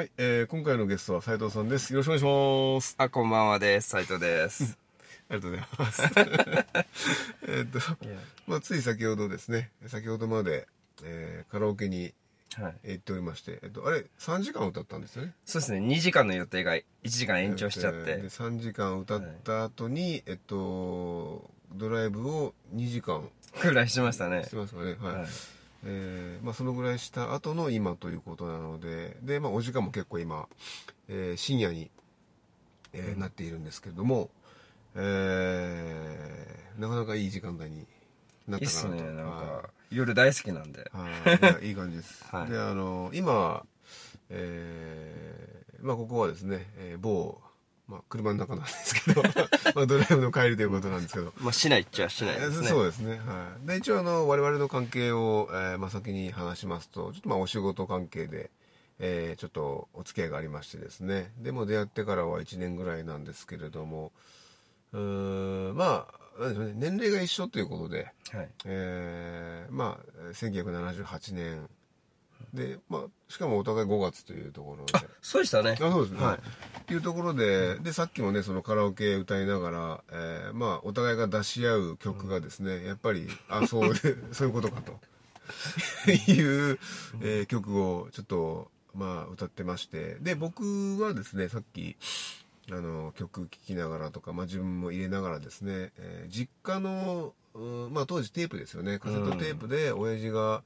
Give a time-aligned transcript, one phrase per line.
[0.00, 1.92] はい、えー、今回のゲストは斉藤さんです。
[1.92, 2.94] よろしくお願いします。
[2.96, 3.90] あ、こんばんはです。
[3.90, 4.78] 斉藤です。
[5.28, 6.02] ありがとうございます。
[7.46, 7.78] えっと、
[8.46, 10.66] まあ、つい先ほどですね、先ほどまで、
[11.04, 12.14] えーカラオケに
[12.54, 12.92] はい。
[12.92, 15.34] 行っておりまして、えっと、あれ、3時間歌ったんですよね？
[15.44, 18.28] そうですね、2時間の予定が1時間延長しちゃってえーで、。
[18.28, 23.30] 3時間歌った後に、えっと、ドライブを2時間
[23.60, 24.56] くらいしましたねして。
[24.56, 24.94] ますかね。
[24.98, 25.14] はい。
[25.16, 25.28] はい
[25.84, 30.48] えーまあ、そのぐらいした後の今ということなので、で、まあ、お時間も結構今、
[31.08, 31.90] えー深夜に、
[32.92, 34.30] えーなっているんですけれども、
[34.94, 37.86] えーなかなかいい時間帯に
[38.46, 39.16] なっいいっすね、たかなと。
[39.16, 40.90] なんはいか、夜大好きなんで。
[40.92, 42.24] はいいやいい感じです。
[42.34, 43.64] はいで、あの、今、
[44.30, 47.40] えーまあ、ここはですね、えー某、
[47.90, 49.22] まあ、車の中なんですけど、
[49.74, 52.68] まあ、ドライブの帰りということなんですけど、まあ、しないっちゃしないですね。
[52.68, 53.18] そうですね。
[53.18, 53.66] はい。
[53.66, 58.50] で、一応あの、我々の関係を、えーまあ、先に話しますと、ちょっとまあ、お仕事関係で、
[59.00, 61.32] えーちょっとお付き合いがありましてですね。
[61.38, 64.12] でも出会ってからは1年ぐらいなんですけれども、
[64.92, 66.06] うーん、ま
[66.38, 68.48] あ、なんでしょうね、年齢が一緒ということで、はい。
[68.66, 71.68] えーまあ、1978年、
[72.54, 74.92] で、まあ、しかもお互い5月というところで。
[74.96, 75.72] あ、そうでしたね。
[75.72, 76.24] あそうですね。
[76.24, 76.40] はい
[76.92, 84.98] いうところで、で、さっきもね、そのカラオケ歌いながら、えーまあ、お互いが出し合う曲がですね、やっぱり、あ、そうで、 そういうことかと。
[86.10, 86.78] いう、
[87.20, 90.16] えー曲をちょっと、まあ、歌ってまして。
[90.20, 91.96] で、僕はですね、さっき、
[92.72, 100.62] あの、曲聴きながらとか、まあ自分も入れながらですね、えー実家の、うんまあ当時テープですよね、カセットテープで親父が、あー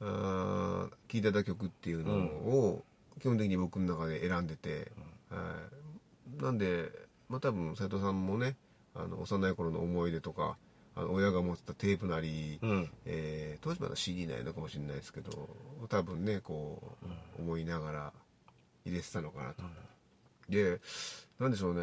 [0.00, 2.84] 聴いてた曲っていうのを、
[3.20, 4.92] 基本的に僕の中で選んでて、
[5.30, 5.54] は
[6.38, 6.42] い。
[6.42, 6.90] なんで、
[7.28, 8.56] まあ多分斉藤さんもね、
[8.94, 10.56] あの、幼い頃の思い出とか、
[10.94, 12.90] あの親が持ってたテープなり、うん。
[13.04, 15.48] えー当時まだ CD ないのかもしれないですけど
[15.88, 16.96] 多分ねこ
[17.38, 18.12] う思いながら
[18.84, 19.62] 入れてたのかなと、
[20.48, 20.80] で
[21.40, 21.82] なんでしょうね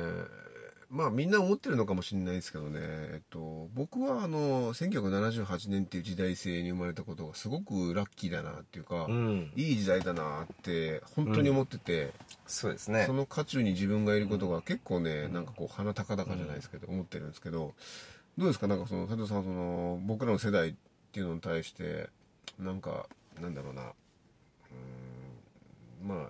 [0.90, 9.52] まあみんな思ってるのかもしれないですけどね、えっと、僕はあの1978年っていう時代性に生まれたことがすごくラッキーだなっていうか、うん。
[9.56, 12.14] いい時代だなって本当に思ってて、
[12.48, 13.06] そうですね。
[13.08, 13.14] そ。
[13.14, 17.74] の渦中に自分がいることが結構ね、なんかこう鼻高々じゃないですけど、思ってるんですけど
[18.38, 18.68] どうですか？
[18.68, 20.74] なんかその佐藤さんその僕らの世代っ
[21.12, 22.10] ていうのに対して
[22.60, 23.08] なんか
[23.42, 23.84] なんだろうな。
[23.84, 26.30] うーんま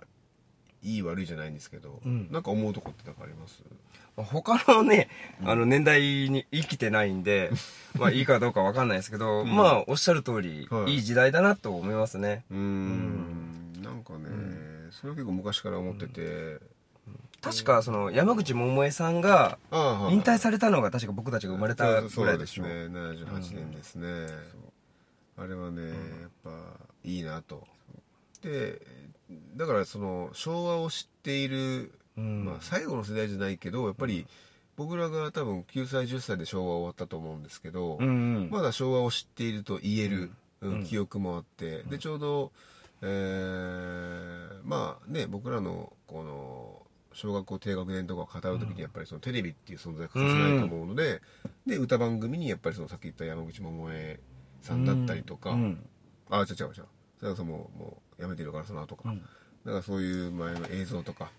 [0.86, 2.28] いい悪いじゃないんですけど、うん。
[2.30, 3.62] なんか思うとこってなんかあります？
[4.16, 5.08] 他のね、
[5.44, 7.50] あの年代に生きてないんで、
[7.98, 10.94] まあいいかどうかわかんないですけど、まあおっしゃる通り、はい。
[10.94, 12.44] いい時代だなと思いますね。
[12.50, 13.82] うーん。
[13.82, 14.28] なんかね、
[14.90, 16.58] それは結構昔から思ってて、
[17.42, 19.58] 確かその山口百恵さんが
[20.10, 22.64] 引退されたのが確か僕たちが生まれたそうぐらいでしょ。
[22.64, 22.98] そうですね。
[22.98, 24.08] 78年ですね、
[25.36, 26.50] あれはね、やっぱ
[27.04, 27.66] いいなと。
[28.42, 28.80] で
[29.56, 32.44] だからその昭和を知っている、うん。
[32.44, 34.26] まあ、最後の世代じゃないけどやっぱり
[34.76, 38.10] 僕らが多分9歳10歳で昭和終わったと思うんですけど、うんう
[38.40, 38.50] ん。
[38.50, 40.72] まだ昭和を知っていると言える、うん。
[40.72, 42.50] うん記憶もあって、でちょうど、
[43.02, 46.82] えーまあね僕らのこの
[47.12, 51.22] 小学校低学年とかを語る時にやっぱりそのテレビっていう存在が欠かせないと思うので、
[51.66, 54.20] で歌番組にやっぱりそのさっき言った山口百恵
[54.60, 55.86] さんだったりとか、うん。
[56.30, 56.84] あ違う違う違う。
[57.18, 59.18] それこそもうもうやめてるからその後か、うん。
[59.18, 59.22] だ
[59.72, 61.30] からそういう前の映像とか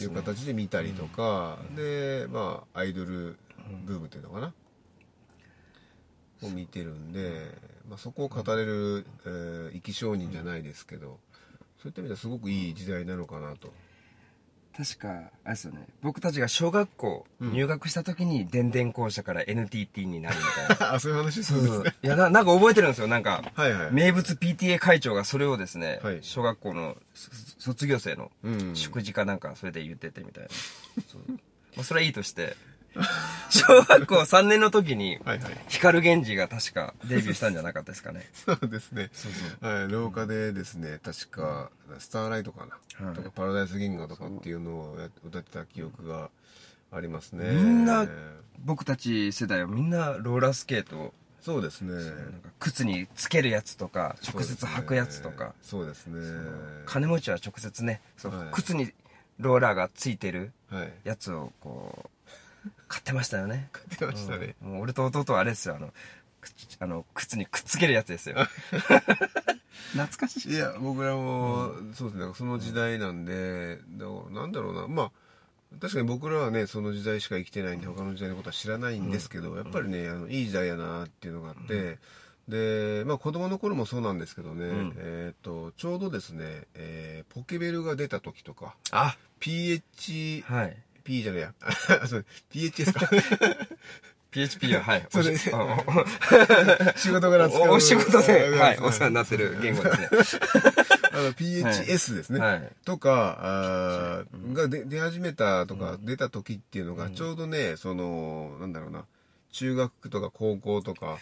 [0.00, 0.10] いう。
[0.10, 3.36] 形で見たりとか、でまあアイドル
[3.84, 4.52] ブームっていうのかな、
[6.42, 7.46] を見てるんで、
[7.88, 11.18] まあ、そこを語れる、えー生き証人じゃないですけど
[11.82, 13.72] そういった意味ではすごくいい時代なのかなと
[14.78, 15.84] 確か、あれですよね。
[16.02, 20.94] 僕たちが小学校入学した時に電電校舎から NTT になるみたいな。
[20.94, 23.08] あそういう話そうですねいやな、なんか覚えてるんですよ。
[23.08, 27.28] なんか、はいはい名物 PTA 会長がそれをですね、はい小学校のそ
[27.58, 30.50] 卒業生のうん祝辞かなんかそれで言っててみたいな。
[31.08, 32.56] そうまあ、それはいいとして、
[33.50, 35.58] 小学校3年の時に、はいはい。
[35.68, 38.28] 光源氏が確かデビューしたんじゃなかったですかね。
[38.34, 39.10] そうですね。
[39.12, 39.72] そうそう。
[39.72, 43.14] はい、廊下でですね確かスターライトかな、はい。
[43.14, 46.30] とかパラダイス銀河とかっていうのをや歌ってた記憶が
[46.92, 47.50] ありますね。
[47.50, 48.06] みんな
[48.64, 51.94] 僕たち世代はみんなローラースケートそうですね。
[51.94, 52.04] なん
[52.42, 56.20] か靴につけるやつとか直接履くやつとか、そうですね。
[56.84, 58.48] 金持ちは直接ねそう、はい。
[58.52, 58.92] 靴に
[59.38, 60.92] ローラーがついてるはい。
[61.04, 62.10] やつをこう
[62.88, 63.70] 買ってましたよね。
[63.98, 65.76] 出ましたね、もう俺と弟はあれですよ。
[65.76, 65.92] あの
[66.40, 66.50] く
[66.80, 68.36] あの靴にくっつけるやつですよ。
[69.92, 70.52] 懐かしい。
[70.52, 72.32] いや僕らも、そうですね。
[72.34, 74.88] その時代なんでだからなんだろうな。
[74.88, 75.12] まあ
[75.80, 81.98] 確かに僕らはねその時代しか生きてないんで他の時代のことは知らないんですけど、やっぱりねあのいい時代やなっていうのがあって、
[82.48, 84.94] でまあ子供の頃もそうなんですけどね、ん。
[84.96, 89.16] えっ、とちょうどですね、えーポケベルが出た時とかあ。
[89.40, 90.76] PH はい
[91.08, 91.54] P じゃねえや。
[92.06, 93.08] そう PHS か。
[94.30, 95.06] PHP ははい。
[95.08, 97.70] それおしあ 仕事柄使う。
[97.70, 99.90] おお仕事で、うんはい、お世話になってる言語で
[100.22, 100.42] すね。
[101.12, 102.72] あの PHS ですね、はい。
[102.84, 109.06] とかあーが出出始めたとか、出た時っていうのがちょうどね、そのなんだろうな。
[109.50, 111.18] 中学とか高校とか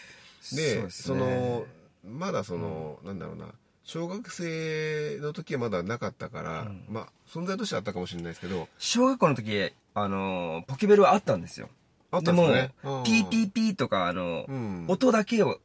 [0.53, 1.65] でその
[2.05, 3.47] まだその、なんだろうな
[3.87, 8.69] 小学生の時はまだなかったから、まあ存在としてはあったかもしれないですけど。
[8.79, 11.69] 小学校の時、あの、ポケベルはあったんですよ。
[12.11, 12.75] あったんですよね。
[12.83, 14.87] でも、PPP とか、あの、うん。
[14.89, 15.61] 音だけを、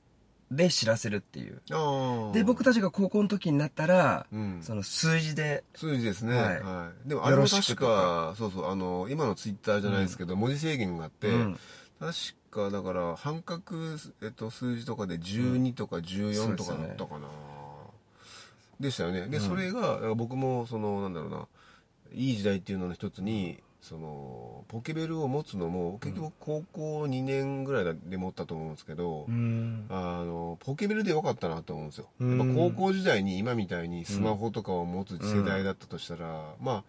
[0.51, 1.61] で知らせるっていう。
[2.33, 4.59] で、僕たちが高校の時になったら、うん。
[4.61, 7.07] その数字で、数字ですね、ははい。
[7.07, 11.59] いでもあれも確かかそうそうあの今のツイッターじゃないですけど、文字制限があって、うん。
[11.99, 12.13] 確
[12.51, 13.61] かだから半角、
[14.21, 17.27] えっと、数字とかで12とか14とかだったかな、
[18.81, 19.27] でしたよね。
[19.27, 21.47] で、それが僕もそのなんだろうな
[22.13, 29.85] いい時代っていうのの一つにそのポケベルを持つのも結局高校2年ぐらいで持ったと思うんですけど、うん。
[29.89, 32.37] あのポケベルでよかったなと思うんですよ、うん。
[32.37, 36.83] やっぱ高校時代に今みたいにスマホとかを持つ世代だったとしたら、まあ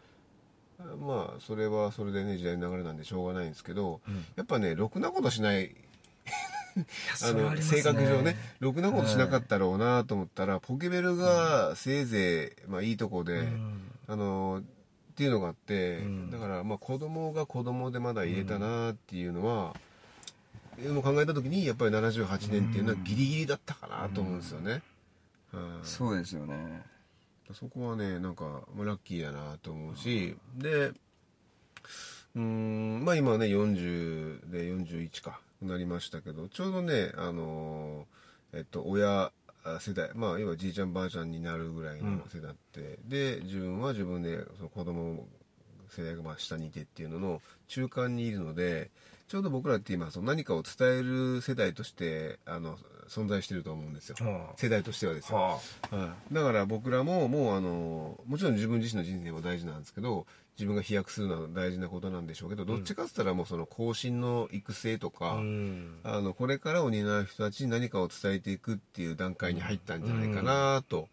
[1.01, 4.25] まあそれはそれでね時代の流れなんでしょうがないんですけど、うん。
[4.37, 5.75] やっぱねろくなことしない
[7.23, 7.63] あのね。
[7.63, 13.81] 性格上ねろくなことしなかったろうなと思ったら、ポケベルがせいぜい、まあ、いいとこで、うん。
[14.09, 16.31] あのっていうのがあって、うん。
[16.31, 19.75] だからまあ子供が子供でまだ入れたなっていうのは、
[20.83, 24.83] でも考えた時にやっぱり78年っていうのはギリギリだったかなと思うんですよね、
[25.53, 25.63] はい。
[25.83, 26.83] そうですよね。
[27.53, 39.33] そこはねなんかまあラッキーだなと思うしでうーんまあ今ね40で41かなりましたけどちょうどねあのーえっと親
[39.65, 45.25] あ世代まあ今じいちゃんばあちゃんになるぐらいの世代って、で自分は自分でその子供
[45.89, 48.91] 世代がまあ下にいてっていうのの中間にいるので
[49.29, 52.77] ちょうど僕らって今その何かを伝える世代としてあの
[53.09, 54.55] 存在してると思うんですよ、はあ。
[54.57, 55.49] 世代としてはですよ、は
[55.91, 60.27] はい、だから僕らももうあのもちろん自分自身の人生も大事なんですけど
[60.59, 65.35] 自分が飛躍するのは大事なことなんでしょうけどどっちかっつったらもうその後進の育成とか、あ。
[65.37, 65.99] うん。
[66.05, 71.09] あのこれからを担う人たちに何かを伝えていくっていう段階に入ったんじゃないかなと、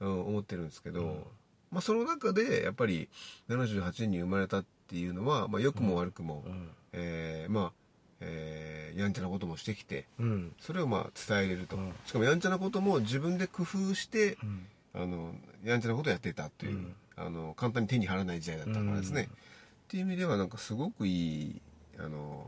[0.00, 1.26] うん思ってるんですけど、
[1.70, 3.10] まあ、その中でやっぱり
[3.50, 6.70] 78年に生まれたっていうのは、まあ、良くも悪くも、うん。
[6.94, 7.72] えーまあ、
[8.20, 10.52] えーやんちゃなこともしてきてうん。
[10.58, 14.66] それをまあ伝えれると、うんしかもやんちゃなことも自分で工夫してうん。
[14.92, 19.26] あのやんちゃなことをやってたという、うんあの簡単に手に入らない時代だったからですね、うん。
[19.26, 19.30] っ
[19.88, 21.60] ていう意味ではなんかすごくいい
[21.98, 22.46] あの、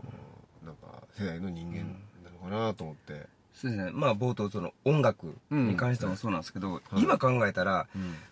[0.65, 1.79] なんか世代の人間
[2.25, 3.91] なのかなと思って、そうですね。
[3.93, 7.03] まあ冒頭その音楽に関してもそうなんですけど、はい。
[7.03, 7.87] 今考えたら、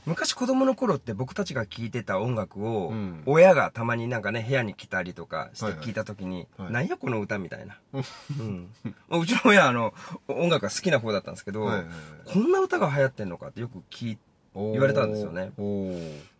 [0.06, 3.22] 昔子供の頃って僕たちが聴いてた音楽を、うん。
[3.26, 6.72] 親がたまになんかね部屋に来たりとかしてはいた時に、はい。
[6.72, 8.68] なんやこの歌みたいな、 うん、
[9.08, 9.92] まあうちの親あの
[10.28, 11.94] 音楽が好きな方だったんですけど、はいはいはい。
[12.32, 15.52] こんな歌が流行ってんのかってよく聞いおー言われたんですよね。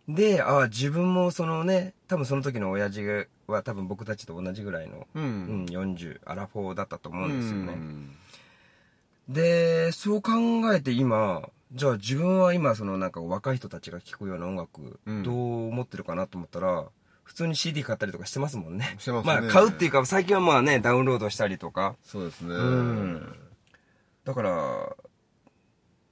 [0.07, 5.23] でああ自分もそのね多分その時の親父は多分僕たちと同じぐらいの、うん。
[5.23, 8.17] うん、40アラフォーだったと思うんですよね、うん。
[9.29, 10.31] でそう考
[10.73, 15.23] えて今じゃあ自分は今そのなんか若い人たちが聴くような音楽、うん。
[15.23, 16.85] どう思ってるかなと思ったら
[17.23, 18.95] 普通に CD 買ったりとかしてますもんね。
[18.97, 19.33] してますね。
[19.33, 21.95] あ買うっていうか最近はまあねダウンロードしたりとか。
[22.03, 23.35] そうですね、うん。
[24.25, 24.95] だから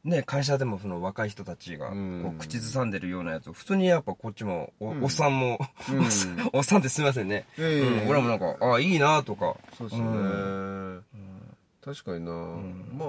[0.04, 5.60] ね会社でもその若い人たちがこう口ずさんでるようなやつを普通にやっぱこっちもお,、っさんも、
[5.92, 6.00] うん。
[6.54, 8.08] おっさんおってすみませんね、うん。
[8.08, 9.56] 俺もなんかああいいなとか。
[9.78, 11.04] そうですよね、うん。
[11.84, 12.90] 確かにな、ん。
[12.98, 13.08] まあ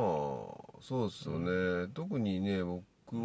[0.80, 2.80] そうですよね、特にね僕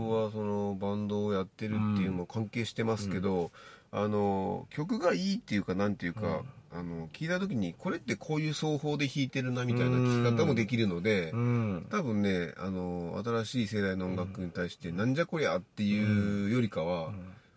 [0.09, 3.51] はそのバンドをやってるっていうのも関係してますけど、
[3.91, 6.43] あの曲がいいっていうかなんていうか、
[6.77, 11.87] あの聞いた時にこれってこういう奏法で弾いてるなみたいな聞き方もできるので、うん。
[11.89, 17.11] 多分ねあの新しい世代の音楽に対してなんじゃこりゃっていうよりかは、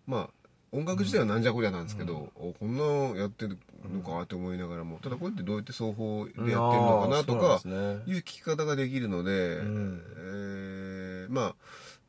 [0.07, 0.31] まあ
[0.71, 3.59] 音楽自体はなんじゃこりゃなんですけど、おこんなのやってる
[3.91, 7.61] のかって思いながらもただこうやってどうやって双方でやってるのかなとか
[8.07, 9.31] いう聞き方ができるので、
[9.63, 10.03] ん。
[10.17, 11.55] えーまあ、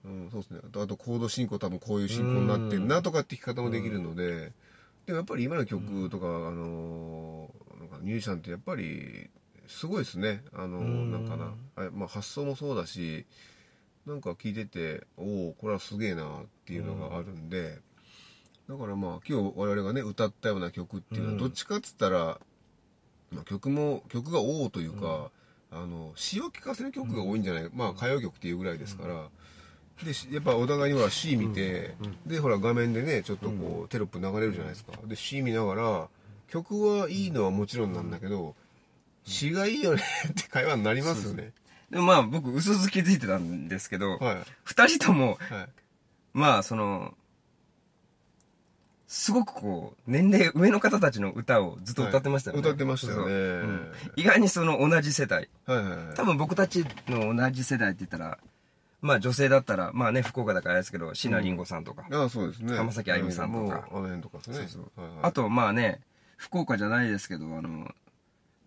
[0.06, 0.60] うん、そうですね。
[0.63, 4.51] あとあとコード進行多分こういう進行になってるなとかって聞き方もできるので、
[5.10, 9.28] でもやっぱり今の曲とか、あのーなんかミュージシャンってやっぱり
[9.68, 10.44] すごいですね。
[10.54, 13.25] あのなんかなあ、まあ、発想もそうだし
[14.06, 17.80] なんか聞いてておおこれはすげえなっていうのがあるんで、
[18.70, 22.39] だからまあ今日我々がね歌ったような曲っていうのはどっちかっつったら、
[23.32, 25.32] まあ、曲も曲が多というか、
[25.72, 29.30] あの詩を聞かせる曲が多いんじゃない、まあ歌謡曲っていうぐらいですから、
[30.03, 34.94] でしやっぱお互いにほら C 見て、でほら画面でねちょっとこう、テロップ流れるじゃないですか。
[35.06, 36.08] で C 見ながら
[36.48, 38.56] 曲はいいのはもちろんなんだけど
[39.25, 41.51] 詩がいいよね って会話になりますよね。
[41.89, 44.38] でもまあ僕薄々気づいてたんですけど、はい。
[44.63, 45.70] 二人ともはい。
[46.34, 47.13] まあその
[49.08, 53.34] すごくこう年齢上の方たちの歌をずっと歌ってましたよね、はい歌ってましたよね。
[53.34, 53.38] う
[53.68, 53.91] ん。
[54.15, 55.50] 意外にその同じ世代。
[55.65, 56.15] はいはいはい。
[56.15, 58.38] 多分僕たちの同じ世代って言ったら
[59.01, 62.75] まあ女性だったらまあね福岡だからあれですけど椎名林檎さんとか、ああそうですね。
[62.75, 63.88] 浜崎あゆみさんとか。
[63.91, 64.56] あの辺とかですね。
[64.56, 65.01] そうそう。
[65.01, 65.20] はいはい。
[65.24, 66.01] あとまあね
[66.38, 67.89] 福岡じゃないですけどあの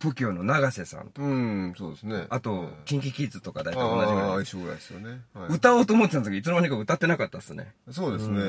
[0.02, 2.26] TOKIO の永瀬さんとうんそうですね。
[2.28, 4.30] あと、はいキンキキッズとか大体あ同じぐらい。
[4.30, 5.54] あ相性ぐらいですよね、はい。
[5.54, 7.73] 歌おうと思ってたんですけどいつの間にか歌ってなかったっすね。
[7.90, 8.40] そうですね、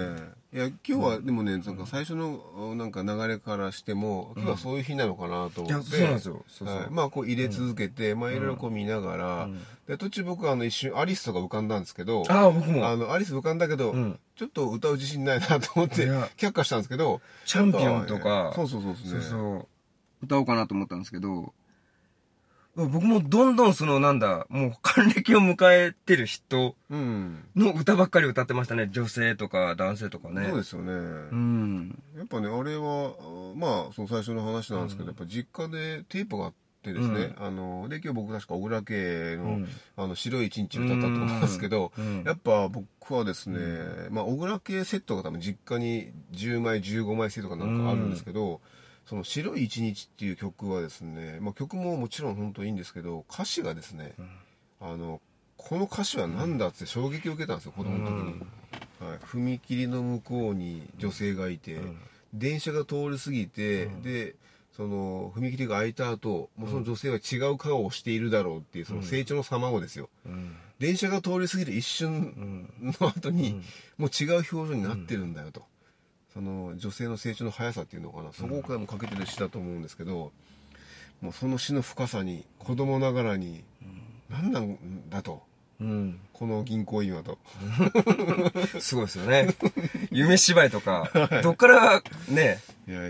[0.52, 6.46] いや今日はでもねなんか最初のなんか流れからしても今日はそういう日なのかなと思って、いやそうなんですよ。
[6.48, 6.78] そうそう。
[6.78, 6.88] はい。
[6.90, 9.50] まあこう入れ続けて、まあいろいろこう見ながら、
[9.88, 12.88] で途中僕はあの一瞬アリスとか浮かんだんですけどああ僕も。
[12.88, 14.20] あのアリス浮かんだけど、ん。
[14.36, 16.08] ちょっと歌う自信ないなと思って
[16.38, 18.52] 却下したんですけどチャンピオンとか。
[18.56, 19.10] そうそうそうですね。
[19.12, 19.68] そうそう
[20.24, 21.54] 歌おうかなと思ったんですけど
[22.76, 27.46] 僕もどんどんそのなんだもう還暦を迎えてる人うん。
[27.56, 28.90] の歌ばっかり歌ってましたね。
[28.92, 30.48] 女性とか男性とかね。
[30.50, 30.96] そうですよね、う
[31.36, 32.04] ん。
[32.18, 39.68] やっぱねあれはあまあその最初の話なんですけど、やっぱ実家でテープがあってですね、あので今日僕確か小倉家の,、うん。
[39.96, 42.24] あの白い一日歌ったと思うんですけど、うん。
[42.26, 43.60] やっぱ僕はですね、
[44.10, 48.62] まあ小倉家セットが多分実家に10枚15枚セットかなんかあるんですけど、
[49.06, 54.14] その白い一日っていう曲はですね、まあ、曲ももちろん本当いいんですけど歌詞がですね、
[54.80, 55.22] あの
[55.58, 58.42] この歌詞は何だって衝撃を受けたんですよ子供の時に、
[59.00, 61.80] はい、踏切の向こうに女性がいて、
[62.34, 64.36] 電車が通り過ぎて、で
[64.76, 70.56] その踏切が開いた後もうその女性は違う顔をしているだろうっていうその成長の様をですよ、うん。
[70.80, 73.62] 電車が通り過ぎる一瞬の後に、
[73.98, 75.64] もう違う表情になってるんだよと、
[76.34, 78.34] その女性の成長の速さっていうのかな。
[78.34, 80.32] そこからもかけてる詩だと思うんですけど
[81.22, 83.64] もうその詩の深さに子供ながらに、
[84.30, 84.78] 何なん
[85.10, 85.44] だと。
[85.80, 86.20] うん。
[86.34, 87.38] この銀行員はと。
[88.80, 89.48] すごいですよね。
[90.12, 91.10] 夢芝居とか
[91.42, 92.60] どっからね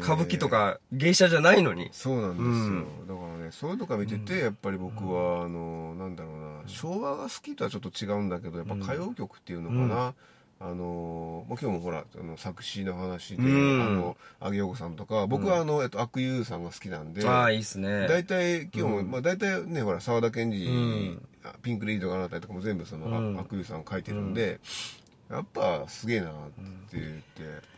[0.02, 1.90] 歌舞伎とか芸者じゃないのに。
[1.92, 10.14] そうなんですよ、だからねそういうのとか見てて、やっぱり僕はあのなんだろうな昭和が好きとはちょっと違うんだけどやっぱ歌謡曲っていうのかな、
[10.60, 13.82] あのもう今日もほらあの作詞の話で、うん。
[13.82, 18.08] あの上げようこさんとか僕はあの、えっと、悪友さんが好きなんでああいいっすね。
[18.08, 21.28] 大体今日も、まあ大体ねほら沢田研二、ん。
[21.44, 23.38] あピンク・レイドがあなたりとかも全部その、うん。
[23.38, 24.60] あ悪友さん書いてるんで、
[25.30, 26.32] やっぱすげえなっ
[26.90, 27.74] て言って、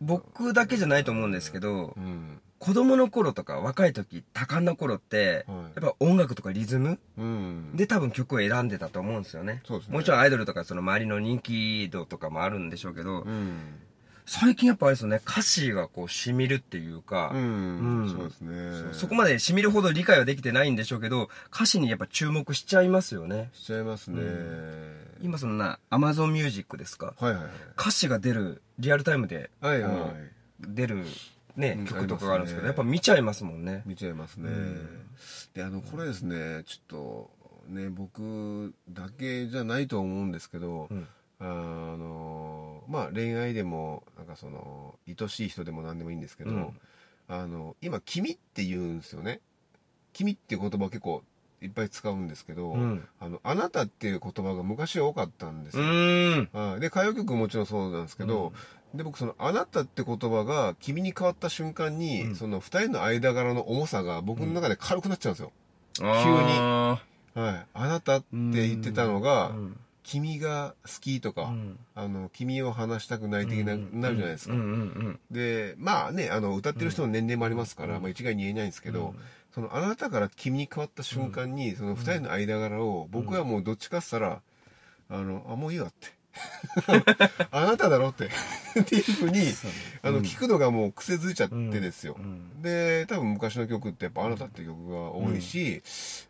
[0.00, 5.58] 僕だけじゃないと思うんですけどうん子供の頃とか若い時多感な頃って、はい。
[5.82, 7.76] やっぱ音楽とかリズムうん。
[7.76, 9.62] で多分曲を選んでたと思うんですよね。
[9.68, 9.80] ね。
[9.88, 13.58] もちろんアイドルとかその周りの人気度とかもあるんでしょうけど、うん。
[14.28, 15.20] 最近やっぱあれですよね。
[15.24, 18.10] 歌詞がこう染みるっていうか、うん、うん。
[18.10, 18.92] そうですね。
[18.92, 23.50] そこまで染みるほど理解はできてないんでしょうけど歌詞にやっぱ注目しちゃいますよね。
[23.52, 24.22] しちゃいますね、
[25.20, 27.14] 今そんな Amazon Music ですか？
[27.20, 27.44] はいはい
[27.78, 29.92] 歌詞が出るリアルタイムではいはい
[30.60, 31.04] 出る
[31.56, 33.82] ね、うん曲とかがあるんですけどやっぱ見ちゃいますもんね。
[33.86, 34.88] 見ちゃいますね、うん。
[35.54, 37.30] であのこれですねちょっと
[37.68, 41.08] ね僕だけじゃないと思うんですけど、うん。
[41.38, 46.80] あのまあ恋愛でもなんかその愛しい人でも何でもいいんですけど、うん。
[47.28, 49.40] あの今「君」って言うんですよね
[50.12, 51.22] 「君」っていう言葉結構
[51.62, 53.08] いっぱい使うんですけど「うん。
[53.18, 56.70] あのあなた」っていう言葉が昔は多かったんですうよ、ーん。
[56.70, 58.52] はい、で歌謡曲ももちろんそうなんですけど、
[58.96, 62.36] で僕その「あなた」って言葉が「君」に変わった瞬間に、うん。
[62.36, 65.52] その二人の間柄の重さが僕の中で軽くなっちゃうんですよ、
[66.02, 67.00] あ
[67.34, 69.54] はい、あなたって言ってたのが、
[70.02, 71.78] 君が好きとか、うん。
[71.94, 74.00] あの君を話したくない的な、うん。
[74.00, 74.60] なるじゃないですか、うん。
[74.60, 74.68] うん。
[74.68, 74.72] う
[75.10, 75.20] ん。
[75.30, 79.14] でまあねあの歌ってる人の年齢もありますから、まあ、一概に言えないんですけど、
[79.52, 84.42] そのあなたから君に変わった瞬間に、その二人の間柄を僕はもうどっちかっつったら、
[85.08, 86.15] あのあもういいわって
[87.50, 88.30] あなただろって。
[88.80, 89.40] っていうふうに
[90.02, 92.62] あの聞くのがもう癖づいちゃってですよ、うん。
[92.62, 95.82] で多分昔の曲ってやっぱ「あなた」っていう曲が多いし、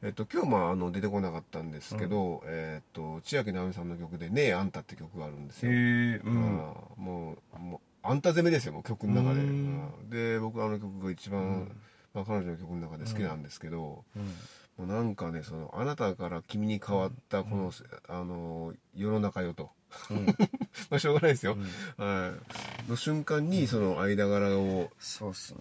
[0.03, 6.21] えっと、今日まああの出てこなかったんですけど、えっと千秋直美さんの曲で「ねえあんた」って曲があるんですよ、うん。
[6.97, 9.49] もうもうあんた攻めですよもう曲の中で、うん。
[9.49, 11.73] うんで僕あの曲が一番、
[12.15, 14.05] まあ、彼女の曲の中で好きなんですけど、
[14.77, 17.73] もうなんかねそのあなたから君に変わったこの、
[18.09, 19.71] あの世の中よと、
[20.91, 21.57] まあしょうがないですよ、
[21.97, 22.33] は
[22.87, 24.91] い、の瞬間にその間柄を。
[24.99, 25.61] そうっすね。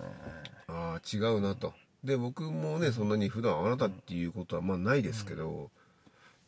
[0.67, 1.73] ああ違うなと。
[2.03, 5.71] で僕もねそんなに普段あなたっていうことはまあないですけど、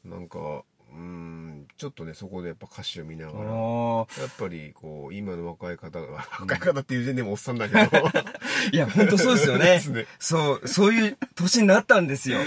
[0.04, 0.64] なんか
[0.98, 4.08] うんちょっとねそこでやっぱ歌詞を見ながらやっ
[4.40, 7.82] ぱりこう今の若い方が 若い方っていう時点でもおっさんだけど。
[8.74, 9.80] いや本当そうですよね。
[10.20, 12.40] そうそういう年になったんですよ。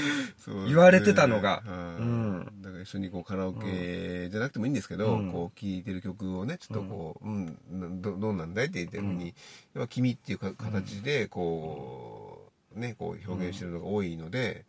[0.67, 1.63] 言われてたのが。
[1.65, 2.03] はい。
[2.03, 2.53] うん。
[2.61, 5.31] だから一緒にこうカラオケじゃなくてもいいんですけど、うん。
[5.31, 8.03] こう聴いてる曲をねちょっとこう、うん。
[8.03, 9.35] どどうなんだいって言ってるふうに、
[9.89, 12.20] 君っていうか形でこう、
[12.75, 14.65] ねこう表現してるのが多いので、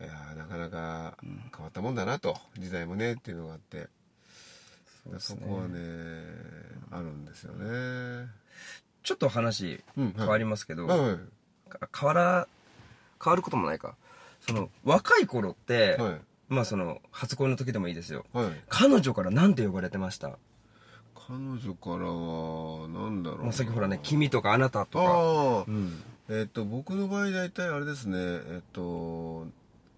[0.00, 3.88] いやーなかなか変わったもんだなと時代もねっていうのがあって。
[5.18, 5.78] そ,、こはね
[6.90, 8.28] あるんですよね。
[9.02, 11.18] ちょっと話うん変わりますけど、はいはい。
[11.70, 12.48] か変わら
[13.24, 13.96] 変わることもないか。
[14.46, 16.20] その若い頃って、はい。
[16.48, 18.26] まあその初恋の時でもいいですよ。
[18.34, 18.50] はい。
[18.68, 20.38] 彼女から何て呼ばれてました？
[21.14, 23.38] 彼女からはなんだろう。
[23.38, 25.04] なもうさっきほらね「君」とか「あなた」とか。
[25.04, 25.08] あ
[25.60, 29.46] あうんえっ、と僕の場合大体あれですねえっ、と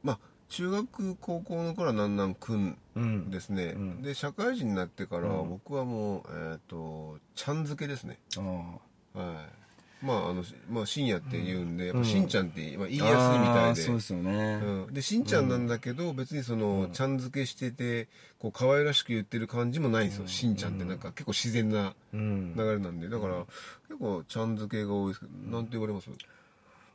[0.03, 5.49] まあ中学高校の頃はなんなんくんうんですね、うんで社会人になってからうん。
[5.51, 6.23] 僕はもう
[6.53, 8.19] えっ、とちゃん付けですね。
[8.37, 8.41] あ。
[8.41, 9.62] はい
[10.03, 13.83] まああの、しまあ、深夜って言うんで、やっうんぱしんちゃんって、まあ、言いやあすいみたいで。
[13.83, 22.55] そうですよね、うん、でしんちゃんなんだけど、別にその、ちゃん付けしててこう可愛らしく言ってる感じもないんですよ、しんちゃんってなんか結構自然なうん。
[22.57, 23.09] 流れなんで。
[23.09, 23.45] だから
[23.89, 26.11] 結構ちゃん付けが多いですけどなんて言われます？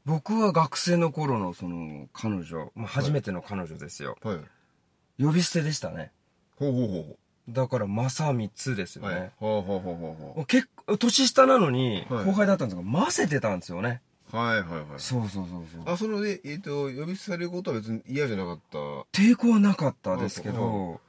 [0.06, 5.24] 僕は学生の頃のその彼女、まあ、初めての彼女ですよ、はい。
[5.24, 6.12] 呼び捨てでしたね。
[6.58, 7.18] ほうほうほ
[7.50, 12.26] だからまさみつですよね、ほうほうほうほうほ結構年下なのにはい。
[12.26, 14.02] 後輩だったんですが、混ぜてたんですよね。
[14.34, 14.84] うはいはいはい。
[14.98, 15.94] そうそうそうそう。
[15.94, 18.78] あそのねえっ、と呼び捨てされることは別に嫌じゃなかった。
[19.18, 21.02] 抵抗はなかったですけうんど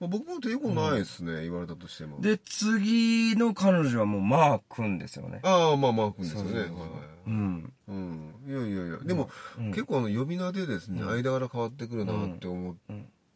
[0.00, 2.20] まあ僕も抵抗ないですね、言われたとしても。
[2.20, 5.40] で次の彼女はもうマー君ですよね。
[5.42, 6.50] ああまあまあくんですよね。
[6.50, 6.80] そうそうそう。
[6.80, 7.72] はいはいうん。
[7.88, 8.34] うん。
[8.46, 8.98] いやいやいや。
[8.98, 9.70] でも、うん。
[9.70, 11.08] 結構あの呼び名でですね、うん。
[11.10, 12.74] 間柄変わってくるなって思っ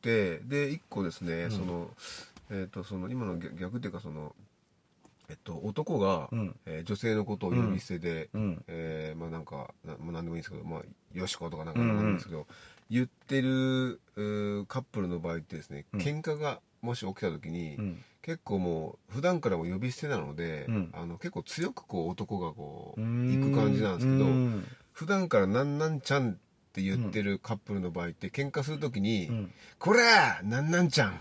[0.02, 0.48] て、うん。
[0.48, 1.50] で一個ですね、ん。
[1.50, 1.90] その
[2.50, 4.34] えっ、とその今の逆逆っていうかその
[5.28, 6.56] えっと男が、うん。
[6.66, 8.64] えー女性のことを呼び捨てで、うん。
[8.66, 10.82] えーまあなんかなもう何でもいいんですけどまあ
[11.14, 12.46] よしことかなんかなんですけど、
[12.90, 16.00] 言ってるうーカップルの場合ってですね、うん。
[16.00, 18.04] 喧嘩がもし起きた時に、うん。
[18.22, 20.90] 結構もう普段からも呼び捨てなので、うん。
[20.92, 23.28] あの結構強くこう男がこううん。
[23.30, 24.64] 行く感じなんですけど、うん。
[24.92, 26.36] 普段からなんなんちゃんっ
[26.72, 29.52] て言ってるカップルの場合って喧嘩する時に、うん。
[29.78, 31.20] こらなんなんちゃん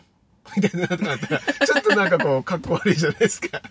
[0.55, 3.61] みたいなのがあったら、ちょっとなんかこう、かっこ悪いじゃないですか。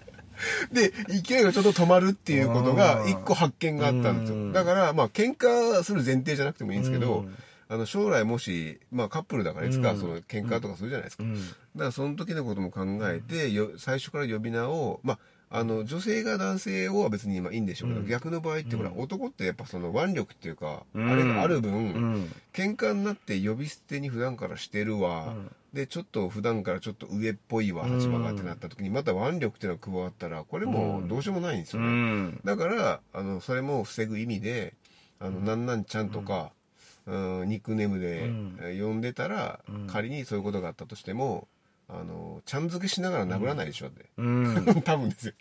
[0.73, 4.37] で、勢いがちょっと止まるっていうことが、一個発見があったんですよ。
[4.37, 7.35] うんだから、まあ、喧嘩する前提じゃなくてもいいんですけど、うん
[7.71, 11.25] あの、将来もし、まあ、カップルだからいつか、うんその、喧嘩とかするじゃないですか。
[11.25, 15.19] うんだから、その時のことも考えて、よ最初から呼び名を、まあ、
[15.51, 18.07] あの、女性が男性をは別にまあいいんでしょうけど、うん。
[18.07, 21.11] 逆の場合って、ほら、男ってやっぱその腕力っていうか、うん。
[21.11, 22.33] あれがある分、うん。
[22.53, 25.51] 喧嘩になって呼び捨てに普段からしてるわ、うん。
[25.73, 27.99] でちょっと普段からちょっと上っぽいわうん。
[27.99, 32.41] 立場がってなった時にまた腕力っていうのが加わったらこれもうどうしようもないんですうよね、ん。
[32.43, 34.73] だからあのそれも防ぐ意味で
[35.21, 36.53] 「あのなんなんちゃん」とか、
[37.07, 38.59] うんニックネームでうん。
[38.63, 39.87] えー呼んでたら、うん。
[39.87, 41.49] 仮にそういうことがあったとしても
[41.89, 44.83] あのちゃん付けしながら殴らないでしょって、うん。
[44.85, 45.33] 多分ですよ。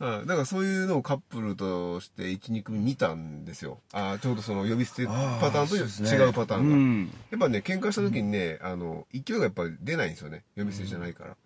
[0.00, 3.80] うんだからそういうのをカップルとして12組見たんですよ。
[3.92, 7.12] あーちょうどその呼び捨てパターンと違うパターンが、うん。
[7.30, 10.44] やっぱね喧嘩した時にね、あの勢いがやっぱり出ないんですよね。
[10.56, 11.36] 呼び捨てじゃないから、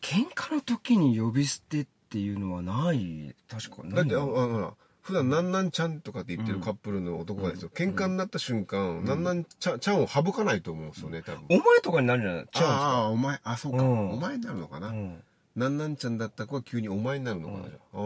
[0.00, 3.34] 喧嘩の時に呼び捨てっていうのはない。
[3.48, 12.42] 確かだってああないほら普段なんなんちゃんとかって言ってるカップルの男がですよ、喧嘩になった瞬間、なんなんちゃんちゃんを省かないと思うんですよね多分、お前とかになるんじゃない？
[12.42, 14.10] 違うんああお前あそうか、うん。
[14.12, 15.22] お前になるのかな、うん。
[15.56, 17.98] なんなんちゃんだった子は急にお前になるのかな、うんじゃあ。
[17.98, 18.02] ああ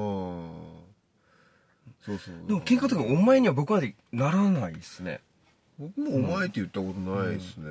[2.06, 2.34] そうそう。
[2.48, 5.20] でも喧嘩とかお前には僕までならないですね。
[5.78, 7.70] 僕もお前って言ったことないですね、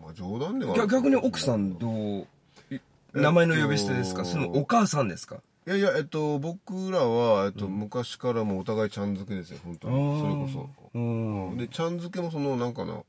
[0.00, 2.26] まあ冗談では逆逆に奥さんどう
[2.70, 2.80] い
[3.12, 4.24] 名前の呼び捨てですか？
[4.24, 5.38] そのお母さんですか？
[5.68, 10.20] いやいや、えっと、僕らは、えっと、昔からもうお互いちゃん付けですよ、本当に。
[10.20, 10.70] それこそ。
[10.94, 11.58] うん。
[11.58, 13.02] で、ちゃん付けもその、なんかな、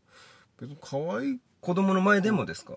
[0.59, 2.73] 別に可愛い、子供の前でもですか？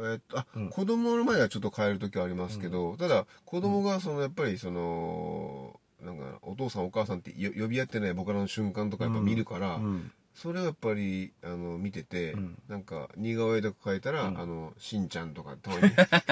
[0.00, 0.68] えっと、あ、うん。
[0.68, 12.58] 子供の前はちょっと変える時はありますけど、ただ、子供が、その、やっぱり、その、なんか、お父さんお母さんってよ呼び合ってない僕らの瞬間とかやっぱ見るから、うんそれをやっぱり、あの、見てて、うん。
[12.68, 14.38] なんか、似顔絵とか書いたら、うん。
[14.40, 15.76] あの、しんちゃんとかたま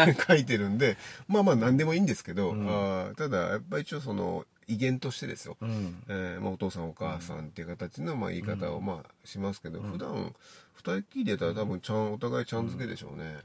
[0.06, 0.96] に 書いてるんで、
[1.28, 2.68] まあまあ何でもいいんですけど、うん。
[2.68, 5.56] あーただ、やっぱり一応その、威厳としてですよ。
[5.60, 6.02] うん。
[6.08, 9.90] えーまあ、お父さんお母さんっていう形のまあ言い方をまあしますけど、うん。
[9.92, 10.34] 普段
[10.74, 13.38] 二人っきりでたら多分ちゃんお互いちゃん付けでしょうね、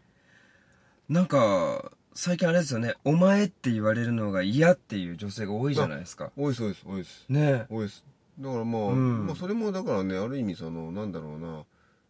[1.10, 6.32] なんか最近あれですよね「お前」って言われるのが嫌っていう女性が多いじゃないですか。
[6.36, 7.26] 多いです多いです多いです。
[7.30, 7.66] ね。
[7.70, 8.04] 多いです
[8.40, 9.26] だからまあ、うん。
[9.26, 11.64] まあそれもだからねある意味そのなんだろうな。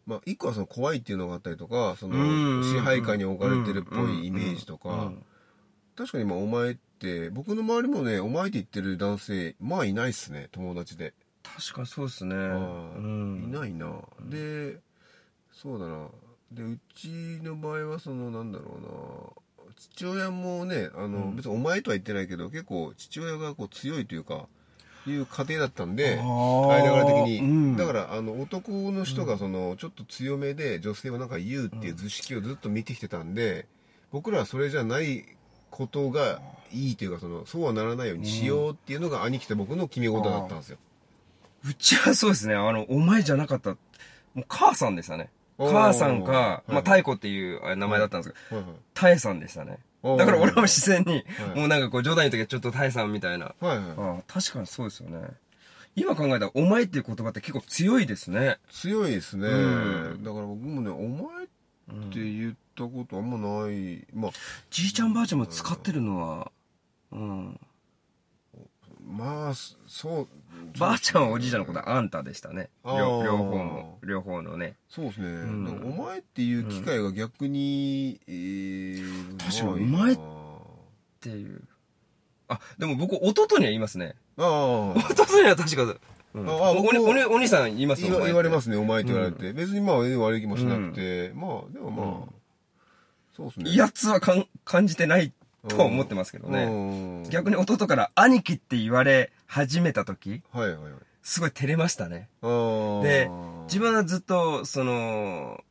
[0.06, 5.24] まあ一個はその怖いっていうのがあったりとかその支配下に置かれてるっぽいイメージとか、うん。
[5.96, 11.14] 確かにまあお前って僕の周りもねお前って言ってる男性まあいないっすね友達で。
[11.42, 12.34] 確かにそうですね。
[12.34, 12.38] い
[13.48, 13.92] ないな、
[14.28, 14.78] で
[15.52, 16.08] そうだな。
[16.52, 17.08] でうち
[17.42, 19.72] の場合はそのなんだろうな。
[19.76, 21.36] 父親もねあの、うん。
[21.36, 24.48] 別にお前とは言ってないけど結構父親がこう強いというか
[25.10, 27.76] いう家庭だったんで間柄的に、うん。
[27.76, 33.66] だからあの男の人がそのちょっと強めで女性はなんか言うっていう図式をずっと見てきてたんで
[34.10, 35.24] 僕らはそれじゃない
[35.70, 36.40] ことが
[36.72, 40.78] いいというかそのそうはならないようにしようっていうのが兄貴と僕の決め事だったんですよ、
[41.64, 42.54] うちはそうですね。
[42.54, 43.70] あのお前じゃなかった。
[44.34, 45.30] もう母さんでしたね。
[45.58, 48.76] 母さんか、はいまあ、太鼓っていうあ名前だったんですけど、はいはい。
[48.94, 49.78] タエさんでしたね。
[50.02, 51.58] だから俺も自然に、はい。
[51.58, 53.54] もうなんかこう冗談言う時はちょっとタエさんみたいな。
[53.60, 54.32] はいはい。
[54.32, 55.28] 確かにそうですよね。
[55.96, 58.58] 今考えたら、お前っていう言葉って結構強いですね。
[58.70, 60.22] 強いですね、うん。
[60.22, 61.46] だから僕もね「お前」っ
[62.12, 64.30] て言ったことあんまない、まあ。
[64.70, 66.52] じいちゃんばあちゃんも使ってるのは、
[67.10, 67.60] うん。
[69.04, 70.28] まあそそう
[70.78, 72.70] ばあちゃんはおじいちゃんのことはあんたでしたね。
[72.84, 74.76] 両両方も、両方のね。
[74.88, 75.64] そうですね、ん。
[75.64, 80.18] だからお前っていう機会が逆に、えー確かにお前っ
[81.20, 81.62] ていう。
[82.48, 84.14] あ、でも僕、弟には言いますね。
[84.36, 85.82] ああ弟には確か、
[86.34, 88.76] うん、ああおおおにお兄さん言います言わ言われますね。
[88.76, 92.28] ね「お前」って言われて、別にまあ悪い気もしなくて、まあでもまあ、うん。
[93.34, 93.70] そうですね。
[93.70, 95.32] 威圧はかん感じてない
[95.70, 96.66] とは思ってますけどね。
[96.66, 100.92] ね逆に弟から兄貴って言われ始めた時、はいはいはい。
[101.22, 102.28] すごい照れましたね。
[102.42, 103.30] で
[103.66, 105.62] 自分はずっと、その、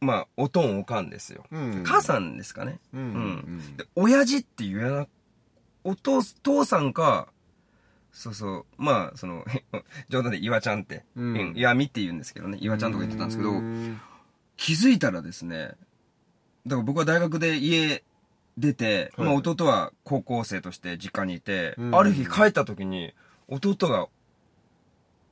[0.00, 1.44] まあ、おとんおかんですよ。
[1.50, 1.82] うん。
[1.84, 2.78] 母さんですかね。
[2.94, 5.06] うんうんで、親父って言えな、
[5.82, 7.28] お父、父さんか、
[8.12, 9.44] そうそう、まあ、その、
[10.08, 14.00] 冗談で岩ちゃんって、ううんん、岩見って言うんですけどね、岩ちゃんとか言ってたんですけど、うん。
[14.56, 15.72] 気づいたらですね、
[16.66, 18.04] だから僕は大学で家
[18.58, 19.28] 出て、はい。
[19.28, 21.94] まあ弟は高校生として実家にいて、うん。
[21.94, 23.14] ある日帰った時に、
[23.48, 24.08] 弟が、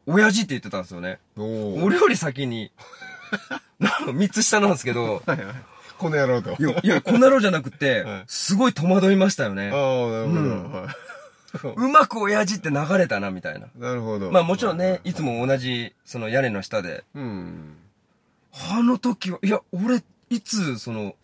[0.06, 1.18] 親父って言ってたんですよね。
[1.36, 2.70] 俺より先に、
[3.80, 5.54] なんか三つ下なんですけど、はいはい。
[5.98, 6.56] この野郎と。
[6.58, 8.24] いや、いや、こんなろうじゃなくて、 はい。
[8.26, 9.64] すごい戸惑いましたよね。
[9.64, 10.72] ああなるほど、うん。
[10.72, 10.94] は
[11.76, 13.66] うまく親父って流れたな、みたいな。
[13.66, 14.30] いなるほど。
[14.30, 17.76] まあもちろんね、いつも同じ、その屋根の下で、うん。
[18.70, 21.14] あの時は、いや、俺、いつ、その、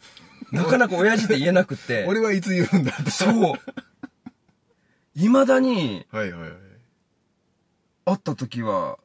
[0.52, 3.54] なかなか親父って言えなくて、 俺はいつ言うんだってそう。
[5.14, 6.50] 未だにはいはいはい。
[8.04, 8.98] 会った時は、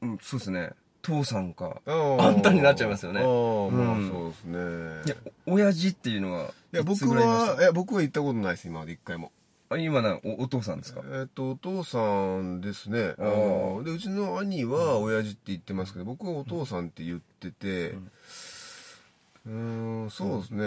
[0.00, 0.70] うん、そうですね。
[1.02, 1.80] 父さんか。
[1.86, 3.20] あんたになっちゃいますよね。
[3.20, 4.10] ああまあうん。
[4.10, 5.02] そうですね。
[5.06, 9.30] いや、お親父っていうのは、いや僕はいや僕は行ったことないです今まで一回も。
[9.70, 11.02] あ今なお、お父さんですか？
[11.04, 11.98] えっとお父さ
[12.40, 13.14] んですね。
[13.18, 13.22] あ
[13.80, 20.64] あでうちの兄は親父って言ってますけど僕はお父さんって言っててうーんそうですね。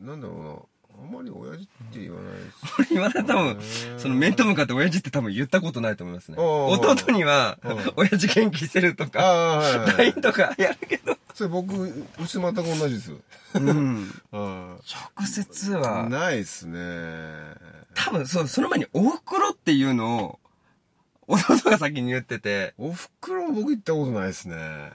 [0.00, 0.56] なんだろうな。
[0.98, 2.76] あんまり親父って言わないです。
[2.76, 3.58] こ れ今だ多分、
[3.98, 6.36] その面と向かって親父って多分言ったことないと思いますね。
[6.38, 9.96] 弟にはうん、親父元気してるとあか、あはいはいはい。
[9.98, 11.16] LINE とかやるけど。
[11.34, 11.92] それ僕う
[12.26, 13.10] ち全く同じです。
[13.10, 13.18] よ
[13.56, 14.10] うん。
[14.32, 14.76] あ
[15.18, 16.80] 直接あは、ないっすね。
[17.94, 20.38] 多分そう、その前にお袋っていうのを、
[21.28, 24.92] 弟が先に言ってて、おふくろ僕行ったことないですね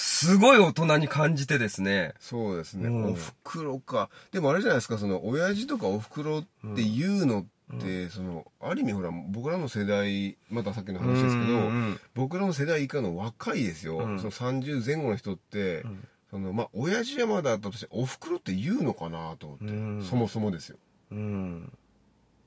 [0.00, 2.14] すごい大人に感じてですね。
[2.20, 3.04] そうですね、うん。
[3.10, 4.10] おふくろか。
[4.30, 6.42] でもあれじゃないですかその親父とかおふくろっ
[6.76, 14.18] ていうのって、そのある意味ほら僕らの世代またさっきの話ですけど、うん僕らの世代以下の若いですよ、うん。
[14.20, 16.06] その30前後の人って、ん。
[16.30, 20.04] そのまあ親父はまだあったとしておふくろって言うのかなと思って、うん。
[20.04, 20.76] そもそもですよ。
[21.10, 21.72] うん。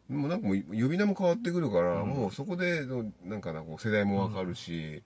[0.07, 2.07] もうなんかもう呼び名も変わってくるから、うん。
[2.11, 2.85] もうそこで
[3.25, 5.03] なんかなこう世代もわかるし、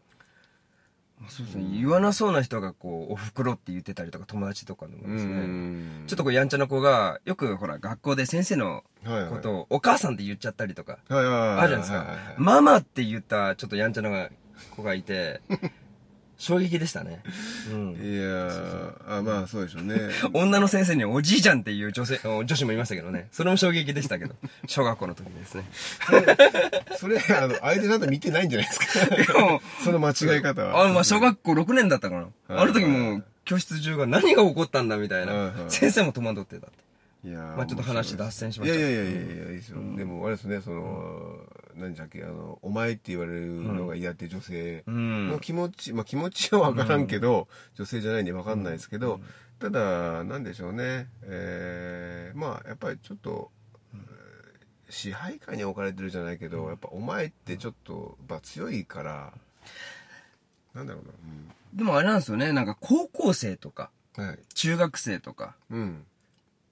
[1.28, 1.66] そうですね。
[1.78, 5.32] 言わなそうな人がこう、お袋って言ってたりとか、友達とかでもですね。
[5.32, 8.84] うんちょっとこう、やんちゃな子が、よくほら、学校で先生の
[9.30, 12.18] ことを、お母さんって言っちゃったりとか、あるじゃないですか。
[12.38, 14.30] ママって言ったちょっとやんちゃな
[14.76, 15.42] 子がいて、
[16.38, 17.22] 衝撃でしたね。
[17.72, 17.92] うん。
[17.94, 19.96] いやーあまあそうでしょうね
[20.34, 23.28] 女の先生におじいちゃんっていう女性、女子もいましたけどね。
[23.32, 24.36] それも衝撃でしたけど。
[24.68, 25.66] 小学校の時ですね。
[26.98, 32.22] それあの相手ちゃんと見てないんじゃないですかもその間違い方はあ、まあ小学校6年だったかな。
[32.22, 35.50] はいあの時もう教室中が何が起こったんだみたいな。
[35.50, 36.86] い先生も戸惑ってたって。
[37.26, 41.40] いやーまあちょっと話脱線しまいしたやいやいやいやいやいいですよ、でもあれですねその、
[41.76, 45.28] 何だっけあのお前って言われるのが嫌って女性うん。
[45.30, 49.20] の気持ち、まあ気持ちは分からんけど、女性じゃないんで分かんないですけど、
[49.60, 51.08] ただなんでしょうね。
[51.24, 53.52] えーまあやっぱりちょっと、
[53.94, 54.06] えー
[54.88, 59.34] 支配下に置かれてるじゃないけど、やっぱお前ってちょっとやっぱ強いから
[60.76, 61.04] なんだろう
[61.76, 62.54] でもあれなんですよね。
[62.54, 64.40] なんか高校生とか、な、うん、はい。
[64.54, 66.06] 中学生とか、うん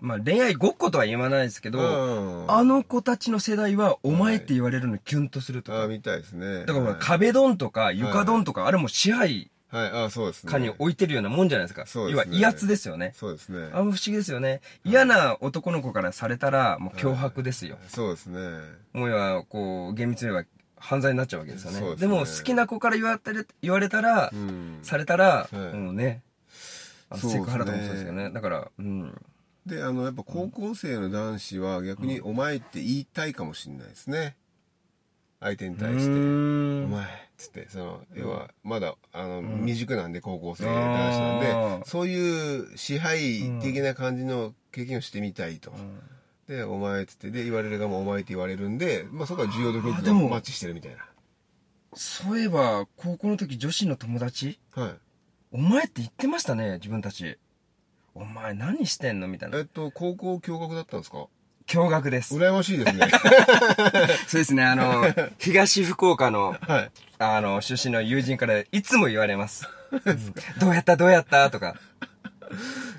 [0.04, 5.84] まあ恋愛ごっことは言わないですけど、ああの子たちの世代はお前って言われるのキュンとするとか。
[5.84, 11.86] あみたいですねだからほらはい壁ドンとか床ドンとか、あれも支配はいあそうですね下に置いてるようなもんじゃないですか。
[11.86, 13.14] そうですね要は威圧ですよね。
[13.16, 14.60] そうですねあの不思議ですよね。
[14.84, 17.78] 嫌な男の子からされたら、もう脅迫ですよ。
[17.88, 18.40] そうですね
[18.92, 21.80] もう要は、こう、厳密に言えば犯罪になっちゃうわけですよね。
[21.80, 26.22] そうですねでも、好きな子から言われ言われたら、うんされたら、はいもうね、
[27.10, 28.30] あのそうですねセクハラとかもそうですよね。
[28.32, 29.22] だから、うん。
[29.66, 34.36] であのやっぱ高校生の男子は逆に「お前」って言いたいかもしれないですね。
[35.40, 36.92] 相手に対して「おん。
[36.92, 41.40] 前」っつってその要はまだあの未熟なんで高校生あ男子なん
[41.80, 41.86] でー。
[41.86, 45.74] そういう支配的な感じの経験をしてみたいと。
[46.48, 50.96] で「お前」っつってで言われる側も「お前」って言われるんで、まあ、そこは需要と供給あでもがマッチしてるみたい
[51.96, 54.94] そういえば、高校の時女子の友達、なはい。
[55.52, 57.38] お前って言ってましたね、自分たち。
[58.16, 59.28] お前何してんの？
[59.28, 59.62] みたいなえ。
[59.62, 61.28] っと高校共学だったんですか？
[61.68, 62.36] 驚愕です。
[62.36, 63.08] 羨ましいですね
[64.28, 65.06] そうですね、あの、
[65.40, 69.68] 東福岡の、はいあの、出身の友人からいつも言われます。
[69.94, 70.98] うんどうやった？
[70.98, 71.50] どうやった？
[71.50, 71.76] とか。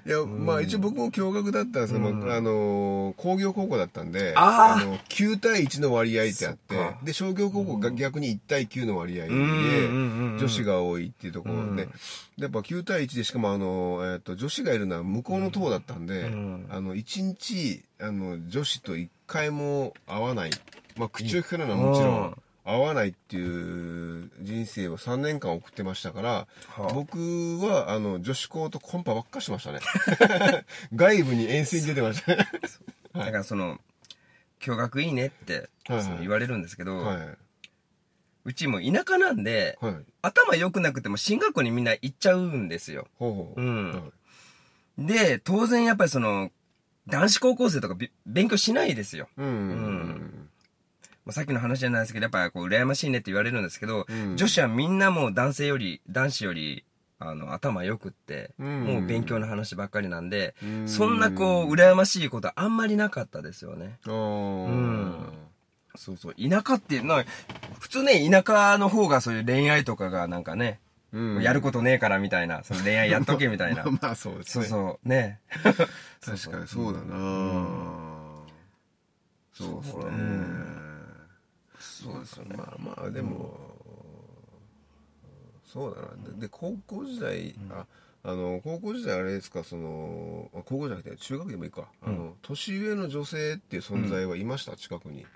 [0.06, 4.86] いや、まあ一応僕も共学だったんですけど、まああのー工業高校だったんで、あー。
[4.86, 11.88] の、9対1の割合ってあってで、商業高校が逆に1対9の割合で女子が多いっていうところで、
[12.36, 16.66] やっぱ9対1でしかもあの、えっ、と、女子がいるのは向こうの塔だったんで、うん。
[16.70, 20.50] あの、1日、あの、女子と1回も会わない。
[20.96, 26.46] まあ口を聞かないのはもちろうんん、会わないっていう人生を3年間送ってましたから、は
[26.78, 26.92] あ。
[26.94, 27.18] 僕
[27.60, 29.80] はあの女子校とコンパばっかしてましたね。
[30.94, 32.48] 外部に遠征に出てましたね。
[33.12, 33.78] だからその、
[34.60, 35.68] 驚愕いいねって、
[36.20, 37.38] 言われるんですけど、はい。
[38.46, 39.96] うちも田舎なんで、はい。
[40.22, 43.08] 頭良くなくても進学校にみんな行っちゃうんですよ。
[43.18, 43.92] ほうほう、うん。
[43.92, 44.02] は
[44.98, 45.06] い。
[45.06, 46.50] で、当然やっぱりその、
[47.06, 49.28] 男子高校生とかび勉強しないですよ。
[49.36, 49.46] うん。
[49.46, 50.43] うん
[51.24, 54.36] まあ、さっきの話じゃないですけど、やっぱこう、羨ましいねって言われるんですけど、うん。
[54.36, 56.84] 女子はみんなもう男性より、男子より、
[57.18, 58.84] あの、頭良くって、うん。
[58.84, 60.88] もう勉強の話ばっかりなんで、うん。
[60.88, 63.98] そんなこう、羨ましいことあんまりなかったですよね。
[64.06, 65.32] うん。
[65.96, 66.34] そうそう。
[66.34, 67.24] 田舎っていうのは、
[67.80, 70.80] 普通ね、田舎の方がそういう恋愛とかがなんかね、
[71.14, 71.42] うん。
[71.42, 73.84] やることねえからみたいな、その恋愛やっとけみたいな。
[73.86, 73.98] まあ。
[74.02, 74.64] まあそうですね。
[74.64, 75.40] そうそう、ね。
[76.20, 77.66] 確かにそうだな、
[79.52, 80.02] そうですね、
[81.84, 82.44] そうですよ。
[82.44, 82.56] ね。
[82.56, 83.58] まあまあでも、
[85.64, 86.34] そうだな。
[86.34, 87.86] でで高校時代、あ
[88.22, 95.26] あの高校時代あれですかそのあ高校じゃなくて中学でもいいか、あの年上の女性っていう存在はいました、近くに。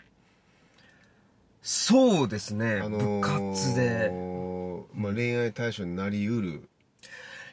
[1.60, 4.10] そうですね、あの部活で。
[4.94, 6.68] まあ、恋愛対象になりうる。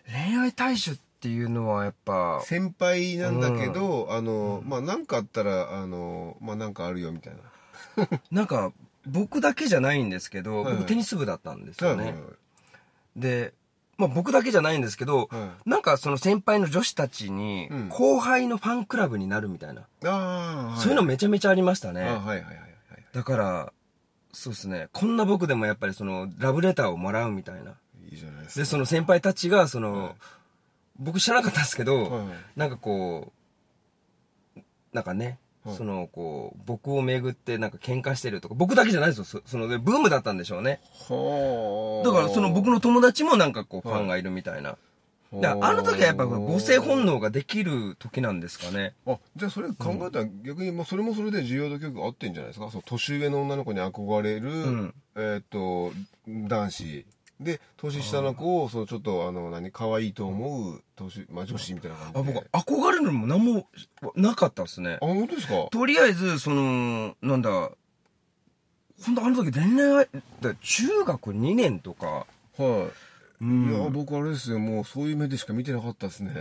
[0.08, 8.08] 恋愛対象っていうのはやっぱ、先輩なんだけど、あのまあ何かあったらあのまあなんかあるよみたいな。
[8.32, 8.74] なんか、
[9.08, 12.04] 僕だけじゃないんですけど、はいはい僕テニス部だったんですよね。
[12.04, 12.22] はいはい
[13.16, 13.54] で、
[13.98, 19.84] まあ僕だけじゃないんですけど、はなんかその先輩の女子たちにうん、後輩のファンクラブになるみたいな。
[20.04, 22.04] ああ、はい、そういうのめちゃめちゃありましたね。
[22.04, 22.76] あはいはいはいはい
[23.14, 23.74] だから、
[24.34, 24.90] そうですね。
[24.92, 27.76] こんな僕でもやっぱりその、ラブレターをもらうみたいな。
[28.12, 30.14] いいじゃないですかで、その先輩たちが、その、はい
[30.98, 33.34] 僕知らなかったんですけど、はいなんかこ
[34.56, 34.60] う、
[34.94, 35.38] なんかね、はい
[35.74, 39.24] その、こう、僕をめぐってなんか喧嘩してるとか、僕だけじゃないですよ。
[39.26, 40.80] そその、でブームだったんでしょうね。
[41.10, 44.70] はあだからその僕の友達もなんかこう、フはいァンがいるみたいな。
[45.32, 48.94] はであの時はやっぱ母性本能ができる時なんですかね。
[49.08, 52.70] あじゃあそれ考えたら逆にまあそれもそれで需要と供給が合ってんじゃないですか？
[52.72, 55.92] その年上の女の子に憧れる、んえーっと
[56.28, 57.06] 男子
[57.40, 62.48] で年下の子をそのちょっとあの何可愛いと思う年、まあ、女子みたいなあ、感じで。
[62.52, 63.68] 僕、憧れるのも何も
[64.16, 64.98] なかったですね。
[65.02, 65.06] あ。
[65.06, 65.68] 本当ですか？
[65.72, 70.08] とりあえず、その、なんだ、ほんとあの時恋愛、
[70.40, 72.26] だ中学2年とか、
[72.58, 72.90] は
[73.42, 73.70] うん。
[73.70, 76.32] いや僕あれですよもうそういう目でしか見てなかったですね、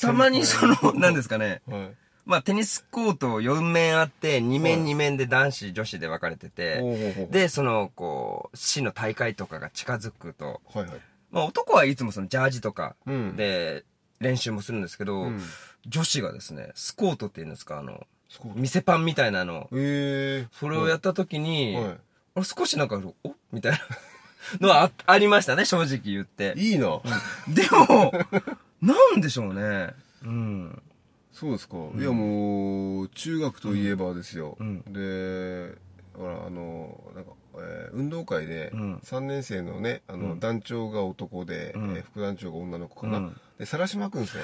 [0.00, 1.62] たまにその、 なんですかね。
[1.66, 1.94] はい
[2.28, 4.92] まあ、テニスコート4面あって、2面はい。
[4.92, 11.00] 2面で男子、女子で分かれてて、で、その、こう、市の大会とかが近づくと、はいはい。
[11.30, 13.36] まあ、男はいつもそのジャージとかうん。
[13.36, 13.84] で
[14.20, 15.40] 練習もするんですけど、うん。
[15.86, 18.06] 女子がですね、スコートっていうんですか、あの、
[18.56, 21.84] 店パンみたいなの、ええそれをやった時に、はい。
[22.34, 23.78] あれ少しなんか、おみたいな。
[24.60, 26.52] のはあありましたね、正直言って。
[26.58, 27.00] いいな、
[27.48, 28.12] でも、
[28.82, 29.94] なんでしょうね。
[30.24, 30.82] うん。
[31.38, 34.80] そうですか、いやもう中学といえばですよ、うん。
[34.92, 35.74] で
[36.14, 38.96] ほらあのなんか、えー運動会でうん。
[39.04, 40.40] 3年生のねあの、うん。
[40.40, 41.90] 団長が男で、うん。
[41.96, 43.40] えー副団長が女の子かな、うん。
[43.58, 44.42] で晒し巻くんですよ。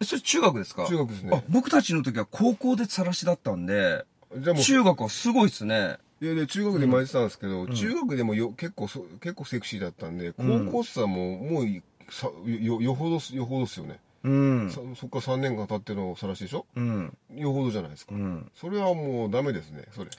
[0.00, 0.86] えそれ中学ですか？
[0.86, 1.30] 中学ですね。
[1.34, 4.04] あ、僕たちの時は高校で晒しだったんで、
[4.38, 5.98] じゃあもう中学はすごいっすね。
[6.22, 7.74] いやいや中学で巻いてたんですけど、ん。
[7.74, 10.66] 中学でもよ結構そ結構セクシーだったんで高うん。
[10.70, 14.70] 校生はもう、もういさよよほどすよほどですよね、うん。
[14.70, 16.66] そそっから3年間経っての晒しでしょ？
[16.76, 17.16] うん。
[17.34, 18.50] よほどじゃないですか、うん。
[18.54, 20.10] それはもうダメですねそれ。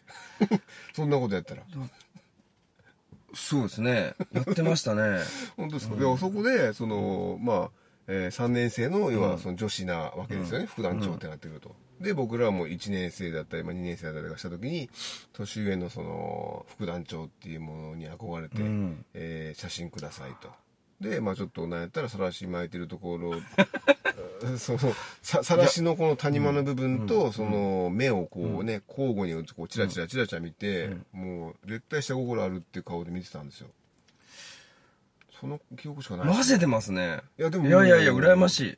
[0.93, 1.63] そんなことやったら。
[3.33, 4.13] そうですね。
[4.33, 5.19] やってましたね。
[5.55, 7.71] 本当ですか、いやそこでそのまあ、
[8.07, 14.89] え3年生の要はその女子なわけですよね、副団長ってなってくると、で僕らはもう1年生だったり、まあ、2年生だったりした時に
[15.31, 19.05] 年上のその副団長っていうものに憧れて、うん。
[19.13, 20.49] えー写真くださいと
[21.01, 23.33] でまあちょっとなんやったらさらし巻いてるところ
[24.57, 24.79] その
[25.21, 33.67] ささらしのこの谷間の部分と、その目をこうね、交互にこうチラチラチラチラ見て、もう絶対下心あるっていう顔で見てたんですよ
[35.39, 37.21] その記憶しかない混ぜてますね。
[37.37, 38.77] いやでもいやいやいや、羨ましい。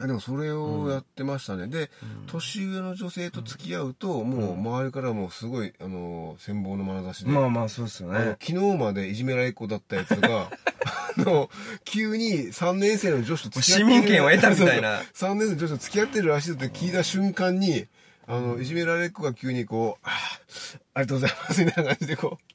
[0.00, 1.90] でもそれをやってましたね、で、
[2.26, 8.36] 年上の女性と付き合うと、もう周りからもすごいあの羨望の眼差しで、まあまあ、そうですよね。
[8.40, 10.50] 昨日までいじめられっ子だったやつが
[11.16, 11.48] あの
[11.84, 13.90] 急に3年生の女子と付き合ってる。
[13.90, 15.00] 市民権を得たみたいな。
[15.14, 17.86] 3年生の女子と付き合ってるらしいって聞いた瞬間に
[18.26, 22.54] あのいじめられっ子が急にこう「あーありがとうございます」みたいな感じでこう。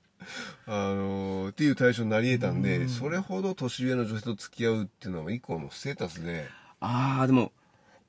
[0.67, 6.47] あのっていう対象になり得たんで、それほど年上の女性と付き合うっていうのは一個のステータスで、
[6.80, 7.52] ああ、でも、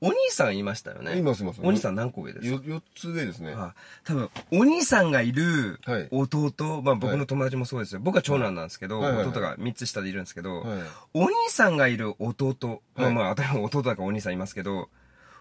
[0.02, 1.18] お兄さんいましたよね。
[1.18, 1.60] いますいます。
[1.62, 2.66] お兄さん何個上ですか？
[2.66, 3.52] よ4つ上ですね。
[3.54, 6.08] あ多分、お兄さんがいるはい。
[6.10, 8.00] 弟、まあ僕の友達もそうですよ。
[8.00, 9.12] 僕は長男なんですけど、はい。
[9.12, 9.16] はい。
[9.18, 10.80] はい弟が3つ下でいるんですけど、はい。
[11.12, 13.12] お兄さんがいる弟、まはい。
[13.12, 14.88] あまあ、当たり前弟だからお兄さんいますけど、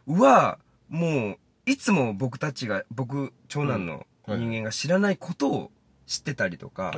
[0.08, 5.72] は、もう、いつも僕たちが、僕、長男の人間が知らないことを
[6.06, 6.92] 知ってたりとか。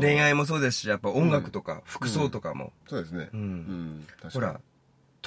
[0.00, 3.30] 恋愛もそうですし、やっぱ音楽とか、服装とかも、そうですね。
[3.32, 4.06] うん。
[4.32, 4.60] ほら、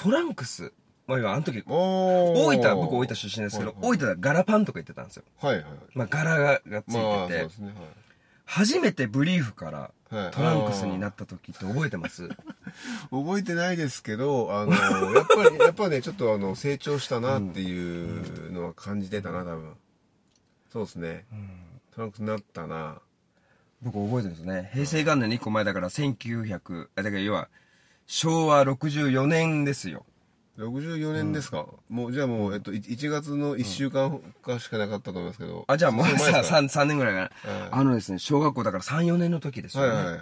[0.01, 0.71] トランクス、
[1.07, 5.23] まあ今、あの時、大分、僕大分出身ですけど、はい大分ではガラパンとか言ってたんですよ。
[5.41, 5.65] はいはい。
[5.93, 7.47] まあ柄ががついてて。
[8.45, 9.91] 初めてブリーフから
[10.31, 12.29] トランクスになっった時って覚えてます？
[13.11, 14.71] 覚えてないですけど、あの、
[15.13, 19.73] やっぱり、 やっぱね、ちょっとあの、成長したなっていうのは感じてたな、多分。
[20.71, 21.25] そうですね。
[21.91, 23.01] トランクスになったな。
[23.81, 24.71] 僕覚えてるんですね。
[24.73, 27.49] 平成元年の1個前だから1900、あだから要は、
[28.11, 30.03] 昭和64年ですよ。
[30.57, 35.63] 64年ですか、もう、じゃあもう、えっと、い1月の1週間かしかなかったと思いますけど。
[35.67, 37.53] あ、じゃあもうさですか 3, 3年ぐらいかな。
[37.53, 39.89] はいあのですね、小学校だから3、4年の時ですよね。
[39.89, 40.21] はいはいはい。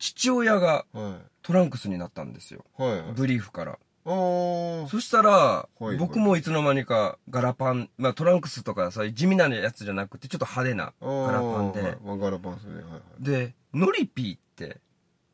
[0.00, 1.14] 父親がはい。
[1.42, 2.64] トランクスになったんですよ。
[2.76, 3.12] はいはい。
[3.14, 3.78] ブリーフから。
[4.04, 4.88] あー。
[4.88, 12.74] そしたら、い僕もいつの間にかガラパン、まあトランクスとかそういう地味なやつじゃなくて、ちょっと派手なガラパンで、ガラパンですね。
[12.74, 13.24] はいはい。
[13.24, 14.80] で、ノリピーって、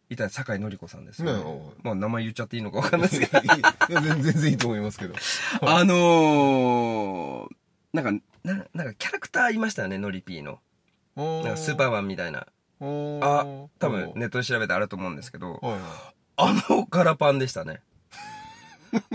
[0.09, 3.41] いた酒井のり子さんですよ、ねねまあ名前言っちゃっていいのかわかんないですけど。
[4.01, 5.15] 全然いいと思いますけど。
[5.63, 7.49] あのー、
[7.93, 10.61] なんか、ななんかキャラクターいましたよね、ノリピーの。
[11.17, 12.47] ななんかスーパーマンみたいな。
[12.81, 13.47] あ、
[13.79, 15.61] 多分ネットで調べてあると思うんですけど。
[16.39, 17.81] あのガラパンでしたね。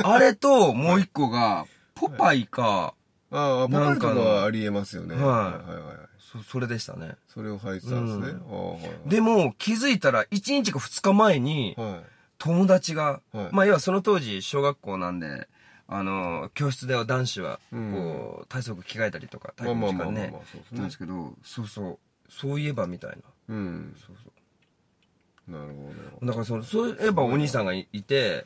[0.04, 2.95] あれと、もう一個が、ポパイか、
[3.31, 5.15] ああ、ポカリとかはありえますよね。
[5.15, 5.97] はいはいはいはい。
[6.19, 7.15] そ、それでしたね。
[7.27, 8.27] それを履いてたんですね。
[8.27, 12.09] うんはいはいでも、気づいたら、1日か2日前に、はい。
[12.38, 15.47] 友達が、はいまあ、要はその当時、小学校なんで、
[15.88, 20.97] あの、教室では男子は、うんこう、体操服着替えたりとか、体まあ育の時間ねまあまあまあまあ、、そうですねなんです。
[20.97, 23.17] けど、そうそう、そういえばみたいな。
[23.49, 23.95] うん。
[23.97, 25.51] そうそう。
[25.51, 26.25] なるほど。
[26.27, 28.45] だからその、そういえばお兄さんがいいて、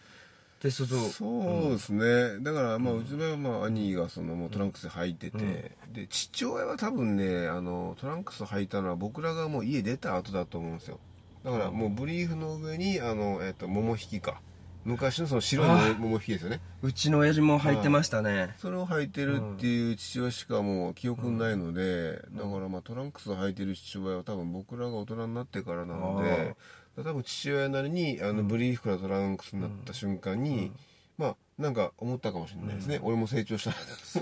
[0.62, 1.10] で、そうそう。
[1.10, 2.40] そうですね。
[2.40, 11.00] だから、まあ、うちの場合は、まあ、兄が、その、もうトランクス履いてて、で、父親は多分ね、あの、トランクス履いたのは、僕らがもう家出た後だと思うんですよ。
[11.44, 14.42] だから、もうブリーフの上に、あの、えっと、桃引きか。
[14.86, 16.62] 昔のその白いあ桃桃引きですよね。
[16.84, 18.54] うちの親父も履いてましたね。
[18.60, 26.56] それを履いてるっていう父親しかもう記憶ないので、だからまあトランクスを履いてる父親は多分僕らが大人になってからなので
[26.98, 30.72] 多分父親なりにあのブリーフからトランクスになった瞬間に、
[31.18, 34.20] まあなんか思ったかもしれないですね、俺も成長したそ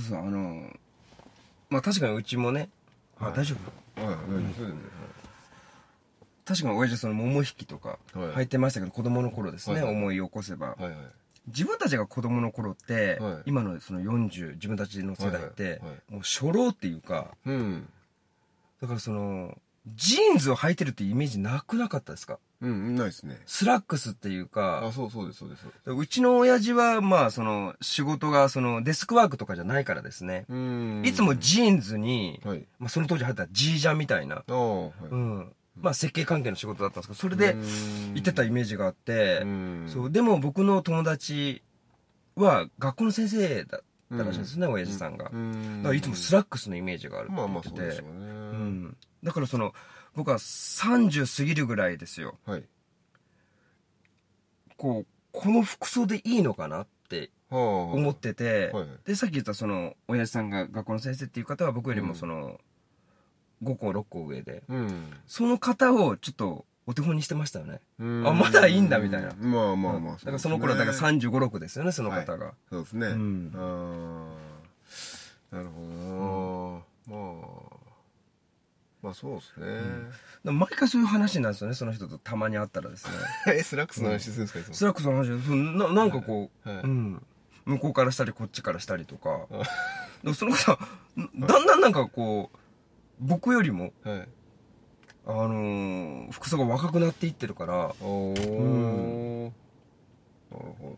[0.00, 0.70] うそうあの
[1.68, 2.68] まあ確かにうちもね、
[3.18, 3.56] あ大丈
[3.96, 4.04] 夫？
[4.04, 4.48] はい、大丈夫。
[4.48, 4.74] ですね
[6.44, 8.28] 確かに親父その股引とかはい。
[8.30, 9.94] 履いてましたけど、子供の頃ですね、はいはい。
[9.94, 10.94] 思い起こせば、はいはい。
[11.46, 13.42] 自分たちが子供の頃って、はい。
[13.46, 17.88] 今のその40自分たちの世代って、はいはいはもう初老っていうかうん。
[18.82, 19.56] だからその
[19.86, 22.38] ジーンズを履いてるってイメージなくなかったですか？
[22.60, 23.40] うんないですね。
[23.46, 25.66] スラックスっていうあかそうそうですそうです。
[25.86, 31.02] うちの親父はまあその仕事がそのデスクワークとかじゃないからですね、うん。
[31.06, 32.66] いつもジーンズに、はい。
[32.78, 34.92] まあ、その当時流行ったジージャンみたいな、ああはい。
[35.10, 35.52] うん。
[35.80, 37.56] まあ設計関係の仕事だったんですけどそれで
[38.14, 39.84] 行ってたイメージがあって、うん。
[39.88, 40.10] そう。
[40.10, 41.62] でも僕の友達
[42.36, 43.80] は学校の先生だっ
[44.18, 45.80] たらしいんですね、親父さんが、だうん。
[45.82, 48.39] からいつもスラックスのイメージがあるってまあまあ言ってて、そうでしょうね、うん、
[49.22, 49.74] だからその
[50.14, 52.38] 僕は30過ぎるぐらいですよ。
[52.46, 52.64] はい。
[54.76, 57.60] こうこの服装でいいのかなってはあ。
[57.60, 62.60] 思ってて、はいでさっき言ったその親父さんが学校の先生っていう方は僕よりもその、
[63.62, 65.12] 5個6個上でうん。
[65.26, 67.80] その方をちょっとお手本にしてましたよね。
[67.98, 68.26] うん。
[68.26, 69.34] あまだいいんだみたいな。
[69.34, 73.52] まあまあまあだからその頃だから3 5 6ですよねその方が、そうですね、うん。
[73.54, 74.34] あ
[75.52, 77.79] あなるほどな、まあ
[79.02, 79.66] まあそうですね、
[80.44, 83.12] でも毎回そういう話になるんですよねその人とたまに会ったらですね。
[83.56, 84.74] えスラックスの話するんですかいつも？
[84.74, 85.28] スラックスの話
[85.78, 86.82] ななんかこう、はい。
[86.82, 87.26] うん、
[87.64, 89.46] 向こうからしたりこっちからしたりとか。
[90.22, 90.78] でもその方
[91.16, 92.58] だんだんなんかこう
[93.20, 94.28] 僕よりもはい。
[95.26, 99.52] あのー服装が若くなっていってるからおお、
[100.50, 100.96] なるほ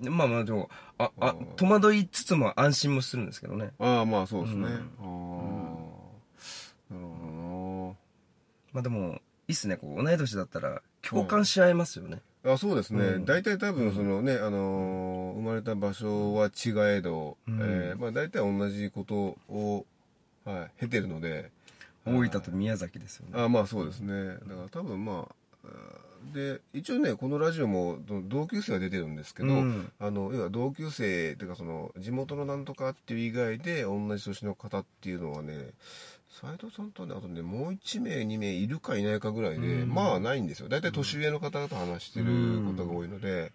[0.00, 3.72] でまあまあでもああうん戸惑いつつも安心もするんですけどね。
[3.78, 4.70] どああまあそうですね、うん。
[4.70, 4.76] あ
[6.90, 7.96] あなるほ
[8.72, 9.76] まあでもいいっすね。
[9.76, 13.24] こう同い年だったら共感し合えますよね、あそうですね、うん。
[13.24, 17.58] 大体多分そのね、あのー生まれた場所は違えど、うん。
[17.60, 19.86] えーまあ、大体同じことを、
[20.44, 21.50] はい、経てるので
[22.04, 23.42] 大分と宮崎ですよね。
[23.42, 24.34] あまあそうですね。
[24.46, 25.68] だから多分まあ
[26.34, 29.90] で一応ねこのラジオもど同級生が出てるんですけど、うん。
[29.98, 35.70] あの要は同級生っていうかその地元のなんとかっていう以外で同じ年の方っていうのはね
[36.30, 39.88] 斉藤さんとねあとねもう1名2名いるかいないかぐらいで、うん。
[39.88, 40.68] まあないんですよ。
[40.68, 43.52] 大体年上の方と話してることが多いので、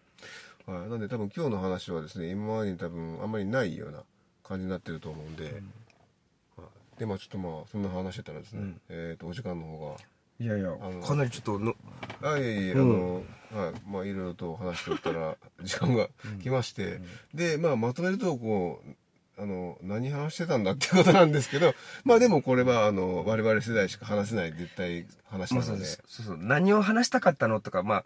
[0.66, 4.04] はい、なんで多分今日の話はですね今までに多分あんまりないような
[4.44, 7.00] 感じになってると思うんで、はい。
[7.00, 8.82] でまあちょっとまあそんな話してたらですね、うん。
[8.90, 9.96] えっ、とお時間の方が
[10.38, 11.74] いやいやあのかなりちょっとの
[12.22, 13.24] あいえいえ、うん。
[13.54, 16.10] あの、はい、まあいろいろと話しておったら時間が
[16.44, 17.00] 来まして、
[17.34, 18.90] で、まあまとめると、こう、
[19.38, 21.74] あの、何話してたんだっていうことなんですけど、
[22.06, 25.54] まあでもこれは、あの、我々世代しか話せない絶対話なので。
[25.56, 26.38] まあそうです、そうそう。
[26.40, 28.06] 何を話したかったのとかまあ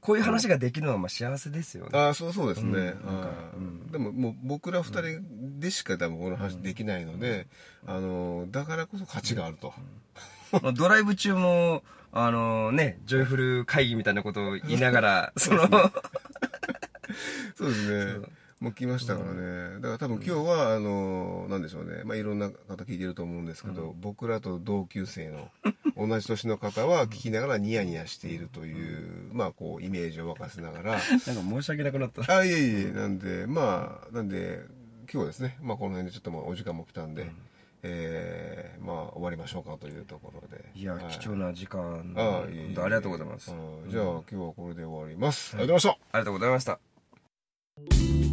[0.00, 2.94] こういう話ができるのはまあ幸せですよね、ああ、そうそうですね。
[3.56, 3.90] うん。
[3.90, 7.48] でももう僕ら二人でしか多分この話できないので、
[7.86, 9.74] あの、だからこそ価値があると。
[10.52, 15.68] まあドライブ中もあのねジョイフル会議みたいなことを言いながらその
[17.54, 18.26] そうですね。
[18.60, 19.74] もう来ましたからね。
[19.76, 22.02] だから多分今日は、あの、なんでしょうね。
[22.04, 25.48] まあいろんな方聞いてると思うんですけど、僕らと同級生の
[25.96, 32.36] 同じ年の方は聞きながらニヤニヤしているという、まあこうイメージを沸かせながら、なんか申し訳なくなった。
[32.36, 34.60] あ、いえいえ、なんで、まあ、なんで、
[35.02, 37.30] 今日はですね、まあこの辺でちょっともうお時間も来たんで、
[37.84, 40.64] えー、まあ終わりましょうかというところで。
[40.74, 41.04] いや、はい。
[41.16, 42.12] 貴重な時間。
[42.16, 43.90] あいえいありがとうございます、うん。
[43.90, 45.54] じゃあ今日はこれで終わります。
[45.56, 46.08] ありがとうございました。
[46.12, 48.27] ありがとうございました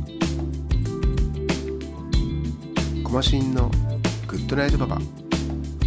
[3.06, 3.70] コマシンの
[4.28, 5.00] グッドナイトパパ。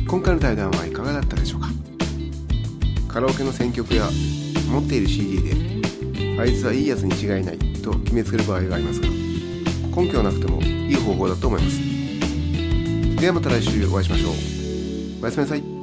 [0.09, 1.69] 今回の対談はいかがだったでしょうか？
[3.13, 4.09] カラオケの選曲や
[4.71, 13.21] 持っている CD であいつはいいやつに違いないと決めつける場合がありますが根拠はなくてもいい方法だと思います。
[13.21, 14.33] ではまた来週お会いしましょう。
[15.21, 15.78] おやすみなさい。